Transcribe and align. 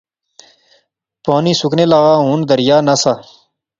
پانی 1.25 1.53
سکنے 1.59 1.85
لاغا، 1.91 2.15
ہن 2.27 2.39
دریا 2.49 2.77
نہسا 2.87 3.13